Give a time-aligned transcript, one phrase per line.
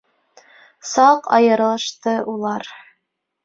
[0.93, 2.69] Саҡ айырылышты улар.